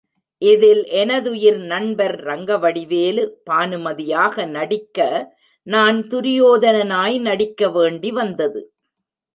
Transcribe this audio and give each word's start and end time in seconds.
இதில் 0.41 0.83
எனதுயிர் 0.85 1.59
நண்பர் 1.65 2.15
ரங்கவடிவேலு 2.23 3.23
பானுமதியாக 3.43 4.45
நடிக்க, 4.45 4.99
நான் 5.67 6.07
துரியோதனனாய் 6.07 7.19
நடிக்க 7.19 7.69
வேண்டி 7.69 8.11
வந்தது. 8.11 8.61